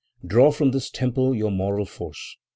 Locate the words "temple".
0.89-1.35